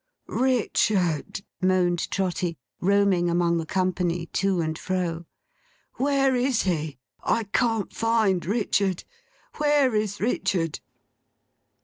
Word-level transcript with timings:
'Richard,' 0.25 1.41
moaned 1.61 2.09
Trotty, 2.09 2.57
roaming 2.79 3.29
among 3.29 3.57
the 3.59 3.67
company, 3.67 4.25
to 4.33 4.59
and 4.59 4.75
fro; 4.75 5.27
'where 5.97 6.35
is 6.35 6.63
he? 6.63 6.97
I 7.23 7.43
can't 7.43 7.93
find 7.93 8.43
Richard! 8.43 9.03
Where 9.57 9.93
is 9.93 10.19
Richard? 10.19 10.79